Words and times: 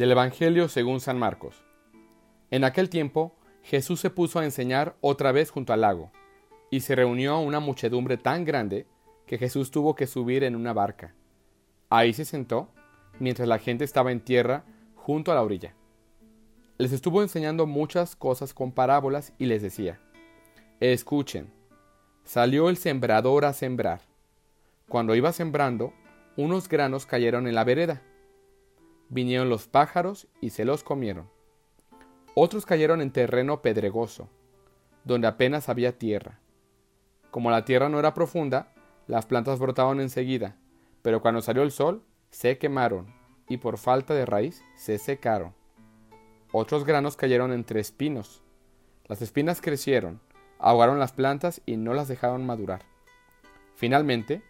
Del 0.00 0.12
Evangelio 0.12 0.70
según 0.70 0.98
San 1.00 1.18
Marcos. 1.18 1.62
En 2.50 2.64
aquel 2.64 2.88
tiempo, 2.88 3.36
Jesús 3.62 4.00
se 4.00 4.08
puso 4.08 4.38
a 4.38 4.46
enseñar 4.46 4.96
otra 5.02 5.30
vez 5.30 5.50
junto 5.50 5.74
al 5.74 5.82
lago, 5.82 6.10
y 6.70 6.80
se 6.80 6.94
reunió 6.94 7.38
una 7.40 7.60
muchedumbre 7.60 8.16
tan 8.16 8.46
grande 8.46 8.86
que 9.26 9.36
Jesús 9.36 9.70
tuvo 9.70 9.94
que 9.94 10.06
subir 10.06 10.42
en 10.42 10.56
una 10.56 10.72
barca. 10.72 11.14
Ahí 11.90 12.14
se 12.14 12.24
sentó, 12.24 12.70
mientras 13.18 13.46
la 13.46 13.58
gente 13.58 13.84
estaba 13.84 14.10
en 14.10 14.20
tierra 14.20 14.64
junto 14.94 15.32
a 15.32 15.34
la 15.34 15.42
orilla. 15.42 15.74
Les 16.78 16.92
estuvo 16.92 17.20
enseñando 17.20 17.66
muchas 17.66 18.16
cosas 18.16 18.54
con 18.54 18.72
parábolas 18.72 19.34
y 19.36 19.44
les 19.44 19.60
decía, 19.60 20.00
Escuchen, 20.80 21.52
salió 22.24 22.70
el 22.70 22.78
sembrador 22.78 23.44
a 23.44 23.52
sembrar. 23.52 24.00
Cuando 24.88 25.14
iba 25.14 25.30
sembrando, 25.32 25.92
unos 26.38 26.70
granos 26.70 27.04
cayeron 27.04 27.46
en 27.46 27.54
la 27.54 27.64
vereda. 27.64 28.00
Vinieron 29.10 29.48
los 29.48 29.66
pájaros 29.66 30.28
y 30.40 30.50
se 30.50 30.64
los 30.64 30.84
comieron. 30.84 31.28
Otros 32.34 32.64
cayeron 32.64 33.00
en 33.00 33.10
terreno 33.10 33.60
pedregoso, 33.60 34.28
donde 35.04 35.26
apenas 35.26 35.68
había 35.68 35.98
tierra. 35.98 36.38
Como 37.32 37.50
la 37.50 37.64
tierra 37.64 37.88
no 37.88 37.98
era 37.98 38.14
profunda, 38.14 38.72
las 39.08 39.26
plantas 39.26 39.58
brotaron 39.58 40.00
enseguida, 40.00 40.56
pero 41.02 41.20
cuando 41.20 41.42
salió 41.42 41.62
el 41.64 41.72
sol, 41.72 42.04
se 42.30 42.56
quemaron 42.58 43.12
y 43.48 43.56
por 43.56 43.78
falta 43.78 44.14
de 44.14 44.26
raíz 44.26 44.62
se 44.76 44.96
secaron. 44.98 45.54
Otros 46.52 46.84
granos 46.84 47.16
cayeron 47.16 47.52
entre 47.52 47.80
espinos. 47.80 48.44
Las 49.06 49.22
espinas 49.22 49.60
crecieron, 49.60 50.20
ahogaron 50.60 51.00
las 51.00 51.12
plantas 51.12 51.62
y 51.66 51.76
no 51.76 51.94
las 51.94 52.06
dejaron 52.06 52.46
madurar. 52.46 52.82
Finalmente, 53.74 54.42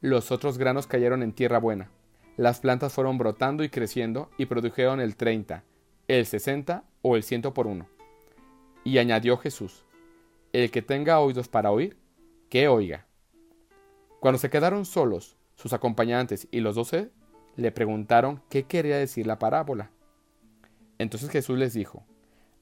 los 0.00 0.32
otros 0.32 0.56
granos 0.56 0.86
cayeron 0.86 1.22
en 1.22 1.34
tierra 1.34 1.58
buena. 1.58 1.90
Las 2.36 2.60
plantas 2.60 2.92
fueron 2.92 3.16
brotando 3.16 3.64
y 3.64 3.70
creciendo 3.70 4.30
y 4.36 4.46
produjeron 4.46 5.00
el 5.00 5.16
30, 5.16 5.64
el 6.06 6.26
60 6.26 6.84
o 7.02 7.16
el 7.16 7.22
100 7.22 7.42
por 7.42 7.66
uno. 7.66 7.86
Y 8.84 8.98
añadió 8.98 9.38
Jesús, 9.38 9.84
el 10.52 10.70
que 10.70 10.82
tenga 10.82 11.18
oídos 11.20 11.48
para 11.48 11.70
oír, 11.70 11.96
que 12.50 12.68
oiga. 12.68 13.06
Cuando 14.20 14.38
se 14.38 14.50
quedaron 14.50 14.84
solos, 14.84 15.36
sus 15.54 15.72
acompañantes 15.72 16.46
y 16.50 16.60
los 16.60 16.74
doce 16.74 17.10
le 17.56 17.72
preguntaron 17.72 18.42
qué 18.50 18.64
quería 18.64 18.98
decir 18.98 19.26
la 19.26 19.38
parábola. 19.38 19.90
Entonces 20.98 21.30
Jesús 21.30 21.58
les 21.58 21.72
dijo, 21.72 22.04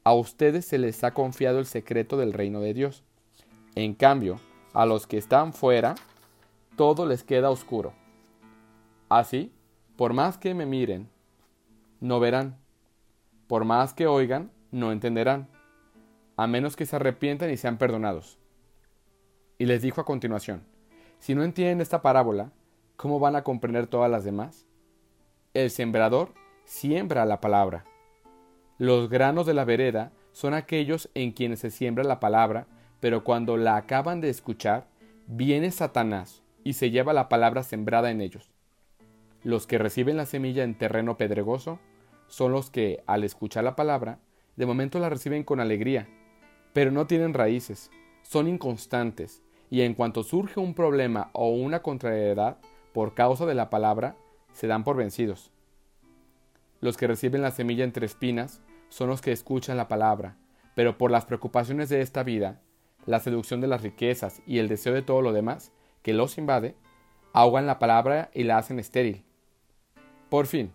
a 0.05 0.15
ustedes 0.15 0.65
se 0.67 0.79
les 0.79 1.03
ha 1.03 1.15
confiado 1.15 1.59
el 1.59 1.67
secreto 1.67 2.17
del 2.17 2.33
reino 2.33 2.61
de 2.61 2.75
Dios. 2.75 3.03
En 3.75 3.95
cambio, 3.95 4.39
a 4.73 4.87
los 4.87 5.07
que 5.07 5.19
están 5.19 5.53
fuera, 5.53 5.95
todo 6.77 7.07
les 7.07 7.25
queda 7.25 7.51
oscuro. 7.51 7.93
Así, 9.09 9.53
por 9.97 10.13
más 10.13 10.39
que 10.39 10.55
me 10.55 10.67
miren, 10.67 11.09
no 12.01 12.21
verán. 12.21 12.59
Por 13.47 13.65
más 13.65 13.95
que 13.95 14.07
oigan, 14.07 14.51
no 14.73 14.91
entenderán, 14.91 15.49
a 16.37 16.47
menos 16.47 16.77
que 16.77 16.87
se 16.87 16.97
arrepientan 16.97 17.51
y 17.51 17.57
sean 17.57 17.79
perdonados. 17.79 18.39
Y 19.59 19.67
les 19.67 19.83
dijo 19.83 20.01
a 20.01 20.05
continuación, 20.05 20.65
si 21.19 21.35
no 21.35 21.45
entienden 21.45 21.81
esta 21.81 22.03
parábola, 22.03 22.51
¿cómo 22.97 23.21
van 23.21 23.37
a 23.37 23.45
comprender 23.45 23.87
todas 23.87 24.11
las 24.11 24.25
demás? 24.25 24.67
El 25.53 25.71
sembrador 25.71 26.35
siembra 26.65 27.25
la 27.25 27.41
palabra. 27.41 27.85
Los 28.79 29.09
granos 29.09 29.47
de 29.47 29.55
la 29.55 29.65
vereda 29.65 30.11
son 30.33 30.55
aquellos 30.55 31.09
en 31.15 31.31
quienes 31.31 31.61
se 31.61 31.71
siembra 31.71 32.03
la 32.03 32.19
palabra, 32.19 32.67
pero 32.99 33.23
cuando 33.23 33.57
la 33.57 33.77
acaban 33.77 34.21
de 34.21 34.31
escuchar, 34.31 34.89
viene 35.29 35.71
Satanás 35.71 36.43
y 36.65 36.73
se 36.73 36.91
lleva 36.91 37.13
la 37.13 37.29
palabra 37.29 37.63
sembrada 37.63 38.11
en 38.11 38.21
ellos. 38.21 38.54
Los 39.45 39.67
que 39.67 39.77
reciben 39.77 40.17
la 40.17 40.25
semilla 40.25 40.65
en 40.65 40.75
terreno 40.75 41.19
pedregoso 41.19 41.79
son 42.29 42.53
los 42.53 42.71
que, 42.71 43.05
al 43.07 43.25
escuchar 43.25 43.63
la 43.63 43.77
palabra, 43.77 44.19
de 44.57 44.65
momento 44.65 44.99
la 44.99 45.11
reciben 45.11 45.45
con 45.45 45.61
alegría, 45.61 46.09
pero 46.73 46.91
no 46.91 47.07
tienen 47.07 47.35
raíces, 47.35 47.91
son 48.23 48.49
inconstantes, 48.49 49.43
y 49.69 49.83
en 49.83 49.93
cuanto 49.93 50.23
surge 50.23 50.61
un 50.61 50.73
problema 50.73 51.29
o 51.35 51.51
una 51.51 51.83
contrariedad 51.83 52.57
por 52.95 53.15
causa 53.15 53.45
de 53.45 53.55
la 53.55 53.69
palabra, 53.69 54.17
se 54.53 54.67
dan 54.67 54.83
por 54.83 54.97
vencidos. 54.97 55.51
Los 56.81 56.97
que 56.97 57.07
reciben 57.07 57.43
la 57.43 57.51
semilla 57.51 57.85
entre 57.85 58.07
espinas 58.07 58.63
son 58.89 59.11
los 59.11 59.21
que 59.21 59.33
escuchan 59.33 59.77
la 59.77 59.89
palabra, 59.89 60.39
pero 60.75 60.97
por 60.97 61.11
las 61.11 61.27
preocupaciones 61.27 61.91
de 61.91 62.01
esta 62.01 62.23
vida, 62.23 62.63
la 63.05 63.21
seducción 63.21 63.61
de 63.61 63.67
las 63.67 63.83
riquezas 63.83 64.41
y 64.47 64.59
el 64.59 64.69
deseo 64.69 64.95
de 64.95 65.03
todo 65.03 65.21
lo 65.21 65.35
demás 65.35 65.71
que 66.03 66.15
los 66.15 66.39
invade, 66.39 66.77
ahogan 67.35 67.67
la 67.67 67.79
palabra 67.79 68.31
y 68.33 68.45
la 68.45 68.57
hacen 68.57 68.79
estéril. 68.79 69.25
Por 70.35 70.49
fin, 70.49 70.73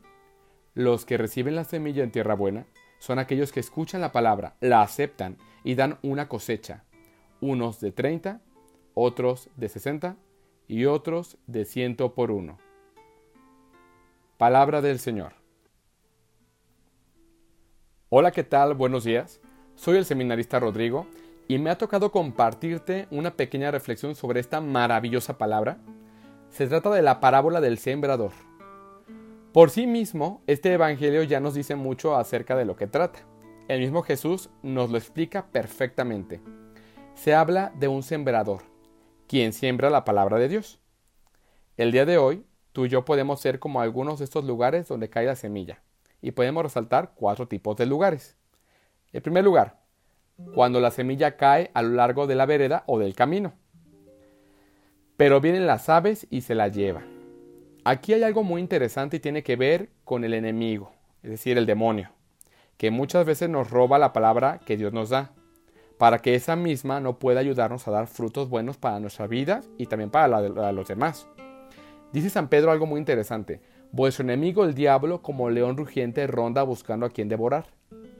los 0.73 1.03
que 1.03 1.17
reciben 1.17 1.53
la 1.53 1.65
semilla 1.65 2.01
en 2.01 2.11
tierra 2.11 2.33
buena 2.33 2.65
son 2.97 3.19
aquellos 3.19 3.51
que 3.51 3.59
escuchan 3.59 3.99
la 3.99 4.13
palabra, 4.13 4.55
la 4.61 4.81
aceptan 4.81 5.35
y 5.65 5.75
dan 5.75 5.97
una 6.01 6.29
cosecha, 6.29 6.85
unos 7.41 7.81
de 7.81 7.91
30, 7.91 8.39
otros 8.93 9.49
de 9.57 9.67
60 9.67 10.15
y 10.69 10.85
otros 10.85 11.37
de 11.45 11.65
ciento 11.65 12.13
por 12.13 12.31
uno. 12.31 12.57
Palabra 14.37 14.81
del 14.81 14.97
Señor. 14.97 15.33
Hola, 18.07 18.31
¿qué 18.31 18.45
tal? 18.45 18.75
Buenos 18.75 19.03
días. 19.03 19.41
Soy 19.75 19.97
el 19.97 20.05
seminarista 20.05 20.61
Rodrigo 20.61 21.05
y 21.49 21.57
me 21.57 21.69
ha 21.69 21.77
tocado 21.77 22.13
compartirte 22.13 23.09
una 23.11 23.31
pequeña 23.31 23.71
reflexión 23.71 24.15
sobre 24.15 24.39
esta 24.39 24.61
maravillosa 24.61 25.37
palabra. 25.37 25.79
Se 26.49 26.65
trata 26.65 26.91
de 26.91 27.01
la 27.01 27.19
parábola 27.19 27.59
del 27.59 27.77
sembrador. 27.77 28.31
Por 29.53 29.71
sí 29.71 29.87
mismo, 29.87 30.43
este 30.45 30.71
Evangelio 30.73 31.23
ya 31.23 31.39
nos 31.39 31.55
dice 31.55 31.75
mucho 31.75 32.15
acerca 32.15 32.55
de 32.55 32.65
lo 32.65 32.75
que 32.75 32.85
trata. 32.85 33.19
El 33.67 33.79
mismo 33.79 34.03
Jesús 34.03 34.51
nos 34.61 34.91
lo 34.91 34.97
explica 34.97 35.47
perfectamente. 35.51 36.39
Se 37.15 37.33
habla 37.33 37.71
de 37.75 37.87
un 37.87 38.03
sembrador, 38.03 38.61
quien 39.27 39.51
siembra 39.51 39.89
la 39.89 40.05
palabra 40.05 40.37
de 40.37 40.49
Dios. 40.49 40.79
El 41.77 41.91
día 41.91 42.05
de 42.05 42.19
hoy, 42.19 42.45
tú 42.73 42.85
y 42.85 42.89
yo 42.89 43.05
podemos 43.05 43.41
ser 43.41 43.57
como 43.57 43.81
algunos 43.81 44.19
de 44.19 44.25
estos 44.25 44.45
lugares 44.45 44.87
donde 44.87 45.09
cae 45.09 45.25
la 45.25 45.35
semilla, 45.35 45.81
y 46.21 46.29
podemos 46.31 46.61
resaltar 46.61 47.13
cuatro 47.15 47.47
tipos 47.47 47.75
de 47.75 47.87
lugares. 47.87 48.37
El 49.11 49.23
primer 49.23 49.43
lugar, 49.43 49.81
cuando 50.53 50.79
la 50.79 50.91
semilla 50.91 51.37
cae 51.37 51.71
a 51.73 51.81
lo 51.81 51.89
largo 51.95 52.27
de 52.27 52.35
la 52.35 52.45
vereda 52.45 52.83
o 52.85 52.99
del 52.99 53.15
camino. 53.15 53.53
Pero 55.17 55.41
vienen 55.41 55.65
las 55.65 55.89
aves 55.89 56.27
y 56.29 56.41
se 56.41 56.53
la 56.53 56.67
llevan. 56.67 57.18
Aquí 57.85 58.13
hay 58.13 58.23
algo 58.23 58.43
muy 58.43 58.61
interesante 58.61 59.17
y 59.17 59.19
tiene 59.19 59.41
que 59.41 59.55
ver 59.55 59.89
con 60.03 60.23
el 60.25 60.33
enemigo, 60.33 60.91
es 61.23 61.31
decir, 61.31 61.57
el 61.57 61.65
demonio, 61.65 62.09
que 62.77 62.91
muchas 62.91 63.25
veces 63.25 63.49
nos 63.49 63.69
roba 63.69 63.97
la 63.97 64.11
palabra 64.11 64.59
que 64.65 64.75
Dios 64.75 64.91
nos 64.91 65.09
da, 65.09 65.31
para 65.97 66.19
que 66.19 66.35
esa 66.35 66.55
misma 66.55 66.99
no 66.99 67.19
pueda 67.19 67.39
ayudarnos 67.39 67.87
a 67.87 67.91
dar 67.91 68.07
frutos 68.07 68.49
buenos 68.49 68.77
para 68.77 68.99
nuestra 68.99 69.27
vida 69.27 69.61
y 69.77 69.85
también 69.85 70.09
para 70.09 70.27
la 70.27 70.41
de 70.41 70.73
los 70.73 70.87
demás. 70.87 71.27
Dice 72.11 72.29
San 72.29 72.49
Pedro 72.49 72.71
algo 72.71 72.85
muy 72.85 72.99
interesante, 72.99 73.61
vuestro 73.91 74.23
enemigo 74.23 74.65
el 74.65 74.75
diablo 74.75 75.21
como 75.21 75.49
león 75.49 75.77
rugiente 75.77 76.27
ronda 76.27 76.63
buscando 76.63 77.05
a 77.05 77.09
quien 77.09 77.29
devorar. 77.29 77.67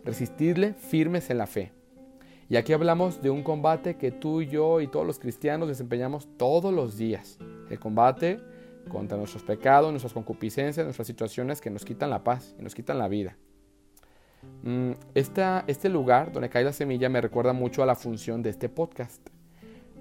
Resistirle 0.05 0.73
firmes 0.73 1.29
en 1.29 1.37
la 1.37 1.47
fe. 1.47 1.73
Y 2.49 2.55
aquí 2.55 2.73
hablamos 2.73 3.21
de 3.21 3.29
un 3.29 3.43
combate 3.43 3.97
que 3.97 4.11
tú 4.11 4.41
y 4.41 4.47
yo 4.47 4.81
y 4.81 4.87
todos 4.87 5.05
los 5.05 5.19
cristianos 5.19 5.67
desempeñamos 5.67 6.27
todos 6.37 6.73
los 6.73 6.97
días. 6.97 7.37
El 7.69 7.79
combate 7.79 8.39
contra 8.89 9.17
nuestros 9.17 9.43
pecados, 9.43 9.91
nuestras 9.91 10.13
concupiscencias, 10.13 10.85
nuestras 10.85 11.07
situaciones 11.07 11.61
que 11.61 11.69
nos 11.69 11.85
quitan 11.85 12.09
la 12.09 12.23
paz 12.23 12.55
y 12.59 12.63
nos 12.63 12.75
quitan 12.75 12.97
la 12.97 13.07
vida. 13.07 13.37
Mm, 14.63 14.91
este 15.13 15.89
lugar 15.89 16.31
donde 16.31 16.49
cae 16.49 16.63
la 16.63 16.73
semilla 16.73 17.09
me 17.09 17.21
recuerda 17.21 17.53
mucho 17.53 17.83
a 17.83 17.85
la 17.85 17.95
función 17.95 18.41
de 18.41 18.49
este 18.49 18.69
podcast. 18.69 19.21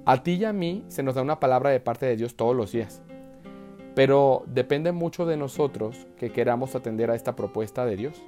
A 0.05 0.23
ti 0.23 0.33
y 0.35 0.45
a 0.45 0.53
mí 0.53 0.85
se 0.89 1.03
nos 1.03 1.15
da 1.15 1.23
una 1.23 1.39
palabra 1.39 1.71
de 1.71 1.81
parte 1.81 2.07
de 2.07 2.17
Dios 2.17 2.35
todos 2.35 2.57
los 2.57 2.73
días, 2.73 3.03
pero 3.95 4.45
depende 4.47 4.93
mucho 4.93 5.27
de 5.27 5.37
nosotros 5.37 6.07
que 6.17 6.33
queramos 6.33 6.75
atender 6.75 7.11
a 7.11 7.15
esta 7.15 7.37
propuesta 7.37 7.85
de 7.85 7.97
Dios 7.97 8.23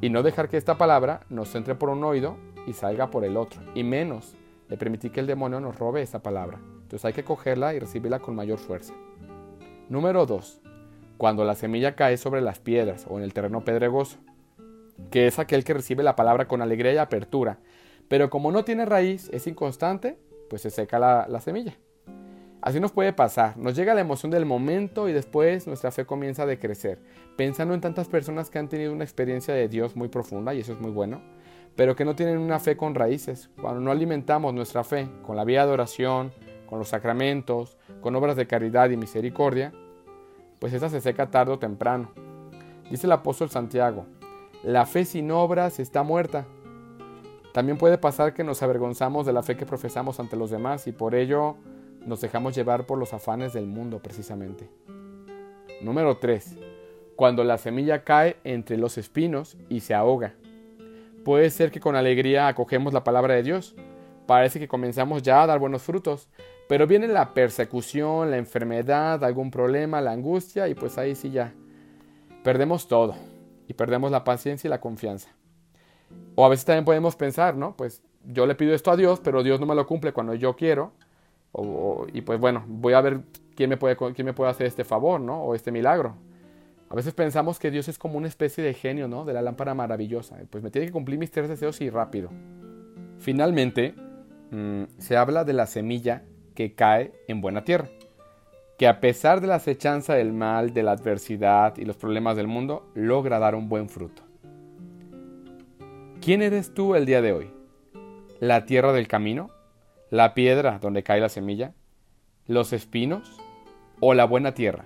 y 0.00 0.10
no 0.10 0.22
dejar 0.22 0.48
que 0.48 0.56
esta 0.56 0.78
palabra 0.78 1.26
nos 1.28 1.54
entre 1.54 1.74
por 1.74 1.90
un 1.90 2.04
oído 2.04 2.36
y 2.66 2.72
salga 2.72 3.10
por 3.10 3.24
el 3.24 3.36
otro, 3.36 3.60
y 3.74 3.82
menos 3.82 4.34
de 4.68 4.76
permitir 4.76 5.10
que 5.10 5.20
el 5.20 5.26
demonio 5.26 5.60
nos 5.60 5.78
robe 5.78 6.02
esta 6.02 6.20
palabra. 6.20 6.60
Entonces 6.82 7.04
hay 7.04 7.12
que 7.12 7.24
cogerla 7.24 7.74
y 7.74 7.78
recibirla 7.78 8.20
con 8.20 8.34
mayor 8.34 8.58
fuerza. 8.58 8.94
Número 9.88 10.26
2. 10.26 10.60
Cuando 11.16 11.44
la 11.44 11.54
semilla 11.54 11.96
cae 11.96 12.18
sobre 12.18 12.42
las 12.42 12.58
piedras 12.58 13.06
o 13.08 13.16
en 13.16 13.24
el 13.24 13.32
terreno 13.32 13.64
pedregoso. 13.64 14.18
que 15.10 15.26
es 15.26 15.38
aquel 15.38 15.64
que 15.64 15.74
recibe 15.74 16.02
la 16.02 16.16
palabra 16.16 16.48
con 16.48 16.60
alegría 16.60 16.92
y 16.92 16.98
apertura, 16.98 17.58
pero 18.08 18.30
como 18.30 18.50
no 18.50 18.64
tiene 18.64 18.84
raíz, 18.84 19.30
es 19.32 19.46
inconstante, 19.46 20.18
pues 20.50 20.62
se 20.62 20.70
seca 20.70 20.98
la, 20.98 21.26
la 21.28 21.40
semilla. 21.40 21.78
Así 22.60 22.80
nos 22.80 22.90
puede 22.90 23.12
pasar, 23.12 23.56
nos 23.56 23.76
llega 23.76 23.94
la 23.94 24.00
emoción 24.00 24.32
del 24.32 24.44
momento 24.44 25.08
y 25.08 25.12
después 25.12 25.68
nuestra 25.68 25.92
fe 25.92 26.04
comienza 26.04 26.42
a 26.42 26.46
decrecer, 26.46 26.98
pensando 27.36 27.74
en 27.74 27.80
tantas 27.80 28.08
personas 28.08 28.50
que 28.50 28.58
han 28.58 28.68
tenido 28.68 28.92
una 28.92 29.04
experiencia 29.04 29.54
de 29.54 29.68
Dios 29.68 29.94
muy 29.94 30.08
profunda, 30.08 30.52
y 30.52 30.60
eso 30.60 30.72
es 30.72 30.80
muy 30.80 30.90
bueno, 30.90 31.22
pero 31.76 31.94
que 31.94 32.04
no 32.04 32.16
tienen 32.16 32.38
una 32.38 32.58
fe 32.58 32.76
con 32.76 32.96
raíces. 32.96 33.48
Cuando 33.60 33.80
no 33.80 33.92
alimentamos 33.92 34.52
nuestra 34.52 34.82
fe 34.82 35.08
con 35.22 35.36
la 35.36 35.44
vida 35.44 35.64
de 35.64 35.72
oración, 35.72 36.32
con 36.68 36.78
los 36.78 36.88
sacramentos, 36.88 37.76
con 38.00 38.14
obras 38.14 38.36
de 38.36 38.46
caridad 38.46 38.90
y 38.90 38.96
misericordia, 38.96 39.72
pues 40.58 40.72
esa 40.72 40.88
se 40.88 41.00
seca 41.00 41.30
tarde 41.30 41.52
o 41.52 41.58
temprano. 41.58 42.10
Dice 42.90 43.06
el 43.06 43.12
apóstol 43.12 43.50
Santiago, 43.50 44.06
la 44.62 44.86
fe 44.86 45.04
sin 45.04 45.30
obras 45.30 45.78
está 45.78 46.02
muerta. 46.02 46.46
También 47.52 47.78
puede 47.78 47.98
pasar 47.98 48.34
que 48.34 48.44
nos 48.44 48.62
avergonzamos 48.62 49.26
de 49.26 49.32
la 49.32 49.42
fe 49.42 49.56
que 49.56 49.66
profesamos 49.66 50.20
ante 50.20 50.36
los 50.36 50.50
demás 50.50 50.86
y 50.86 50.92
por 50.92 51.14
ello 51.14 51.56
nos 52.06 52.20
dejamos 52.20 52.54
llevar 52.54 52.86
por 52.86 52.98
los 52.98 53.12
afanes 53.12 53.52
del 53.52 53.66
mundo 53.66 54.00
precisamente. 54.00 54.68
Número 55.80 56.16
3. 56.18 56.56
Cuando 57.16 57.44
la 57.44 57.58
semilla 57.58 58.04
cae 58.04 58.36
entre 58.44 58.76
los 58.76 58.98
espinos 58.98 59.56
y 59.68 59.80
se 59.80 59.94
ahoga. 59.94 60.34
Puede 61.24 61.50
ser 61.50 61.70
que 61.70 61.80
con 61.80 61.96
alegría 61.96 62.48
acogemos 62.48 62.92
la 62.92 63.04
palabra 63.04 63.34
de 63.34 63.42
Dios. 63.42 63.74
Parece 64.28 64.60
que 64.60 64.68
comenzamos 64.68 65.22
ya 65.22 65.42
a 65.42 65.46
dar 65.46 65.58
buenos 65.58 65.80
frutos, 65.80 66.28
pero 66.68 66.86
viene 66.86 67.08
la 67.08 67.32
persecución, 67.32 68.30
la 68.30 68.36
enfermedad, 68.36 69.24
algún 69.24 69.50
problema, 69.50 70.02
la 70.02 70.12
angustia 70.12 70.68
y 70.68 70.74
pues 70.74 70.98
ahí 70.98 71.14
sí 71.14 71.30
ya 71.30 71.54
perdemos 72.44 72.88
todo 72.88 73.14
y 73.68 73.72
perdemos 73.72 74.10
la 74.10 74.24
paciencia 74.24 74.68
y 74.68 74.70
la 74.70 74.82
confianza. 74.82 75.30
O 76.34 76.44
a 76.44 76.50
veces 76.50 76.66
también 76.66 76.84
podemos 76.84 77.16
pensar, 77.16 77.56
¿no? 77.56 77.74
Pues 77.74 78.02
yo 78.22 78.44
le 78.44 78.54
pido 78.54 78.74
esto 78.74 78.90
a 78.90 78.98
Dios, 78.98 79.18
pero 79.24 79.42
Dios 79.42 79.60
no 79.60 79.66
me 79.66 79.74
lo 79.74 79.86
cumple 79.86 80.12
cuando 80.12 80.34
yo 80.34 80.56
quiero. 80.56 80.92
y 82.12 82.20
pues 82.20 82.38
bueno, 82.38 82.64
voy 82.68 82.92
a 82.92 83.00
ver 83.00 83.22
quién 83.56 83.70
me, 83.70 83.78
puede, 83.78 83.96
quién 83.96 84.26
me 84.26 84.34
puede 84.34 84.50
hacer 84.50 84.66
este 84.66 84.84
favor, 84.84 85.22
¿no? 85.22 85.42
O 85.42 85.54
este 85.54 85.72
milagro. 85.72 86.16
A 86.90 86.94
veces 86.94 87.14
pensamos 87.14 87.58
que 87.58 87.70
Dios 87.70 87.88
es 87.88 87.96
como 87.96 88.18
una 88.18 88.28
especie 88.28 88.62
de 88.62 88.74
genio, 88.74 89.08
¿no? 89.08 89.24
De 89.24 89.32
la 89.32 89.40
lámpara 89.40 89.72
maravillosa. 89.72 90.36
Pues 90.50 90.62
me 90.62 90.70
tiene 90.70 90.86
que 90.86 90.92
cumplir 90.92 91.18
mis 91.18 91.30
tres 91.30 91.48
deseos 91.48 91.80
y 91.80 91.88
rápido. 91.88 92.28
Finalmente, 93.16 93.94
mm, 94.50 94.84
se 94.98 95.16
habla 95.16 95.44
de 95.44 95.52
la 95.52 95.66
semilla 95.66 96.24
que 96.54 96.74
cae 96.74 97.12
en 97.28 97.40
buena 97.40 97.64
tierra, 97.64 97.88
que 98.78 98.86
a 98.86 99.00
pesar 99.00 99.40
de 99.40 99.46
la 99.46 99.56
acechanza 99.56 100.14
del 100.14 100.32
mal, 100.32 100.72
de 100.72 100.82
la 100.82 100.92
adversidad 100.92 101.76
y 101.76 101.84
los 101.84 101.96
problemas 101.96 102.36
del 102.36 102.46
mundo, 102.46 102.90
logra 102.94 103.38
dar 103.38 103.54
un 103.54 103.68
buen 103.68 103.88
fruto. 103.88 104.22
¿Quién 106.20 106.42
eres 106.42 106.74
tú 106.74 106.94
el 106.94 107.06
día 107.06 107.22
de 107.22 107.32
hoy? 107.32 107.50
¿La 108.40 108.66
tierra 108.66 108.92
del 108.92 109.08
camino? 109.08 109.50
¿La 110.10 110.34
piedra 110.34 110.78
donde 110.78 111.02
cae 111.02 111.20
la 111.20 111.28
semilla? 111.28 111.74
¿Los 112.46 112.72
espinos? 112.72 113.40
¿O 114.00 114.14
la 114.14 114.24
buena 114.24 114.54
tierra? 114.54 114.84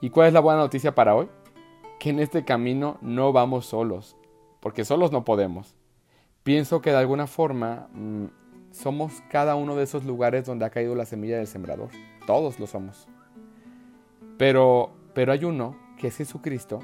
¿Y 0.00 0.10
cuál 0.10 0.28
es 0.28 0.34
la 0.34 0.40
buena 0.40 0.60
noticia 0.60 0.94
para 0.94 1.14
hoy? 1.14 1.28
Que 1.98 2.10
en 2.10 2.20
este 2.20 2.44
camino 2.44 2.98
no 3.00 3.32
vamos 3.32 3.66
solos, 3.66 4.16
porque 4.60 4.84
solos 4.84 5.12
no 5.12 5.24
podemos. 5.24 5.76
Pienso 6.50 6.80
que 6.80 6.90
de 6.90 6.96
alguna 6.96 7.28
forma 7.28 7.86
mm, 7.92 8.24
somos 8.72 9.22
cada 9.30 9.54
uno 9.54 9.76
de 9.76 9.84
esos 9.84 10.04
lugares 10.04 10.46
donde 10.46 10.64
ha 10.64 10.70
caído 10.70 10.96
la 10.96 11.06
semilla 11.06 11.36
del 11.36 11.46
sembrador. 11.46 11.90
Todos 12.26 12.58
lo 12.58 12.66
somos. 12.66 13.06
Pero, 14.36 14.90
pero 15.14 15.30
hay 15.30 15.44
uno, 15.44 15.76
que 15.96 16.08
es 16.08 16.16
Jesucristo, 16.16 16.80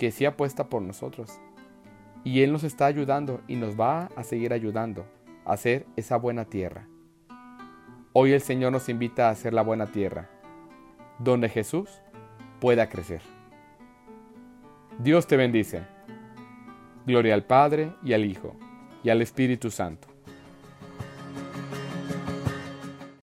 que 0.00 0.10
sí 0.10 0.24
apuesta 0.24 0.68
por 0.68 0.82
nosotros. 0.82 1.30
Y 2.24 2.42
Él 2.42 2.50
nos 2.50 2.64
está 2.64 2.86
ayudando 2.86 3.40
y 3.46 3.54
nos 3.54 3.78
va 3.78 4.06
a 4.16 4.24
seguir 4.24 4.52
ayudando 4.52 5.06
a 5.44 5.52
hacer 5.52 5.86
esa 5.94 6.16
buena 6.16 6.46
tierra. 6.46 6.88
Hoy 8.14 8.32
el 8.32 8.40
Señor 8.40 8.72
nos 8.72 8.88
invita 8.88 9.28
a 9.28 9.30
hacer 9.30 9.54
la 9.54 9.62
buena 9.62 9.86
tierra, 9.86 10.28
donde 11.20 11.48
Jesús 11.48 12.02
pueda 12.58 12.88
crecer. 12.88 13.22
Dios 14.98 15.28
te 15.28 15.36
bendice. 15.36 15.86
Gloria 17.06 17.34
al 17.34 17.44
Padre 17.44 17.92
y 18.02 18.12
al 18.12 18.24
Hijo 18.24 18.56
y 19.02 19.10
al 19.10 19.22
Espíritu 19.22 19.70
Santo 19.70 20.07